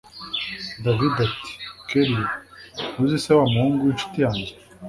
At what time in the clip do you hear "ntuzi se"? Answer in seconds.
2.91-3.29